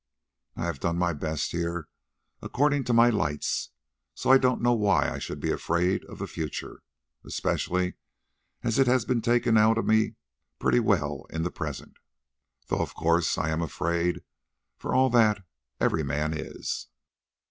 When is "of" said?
6.05-6.17, 9.77-9.85, 12.81-12.95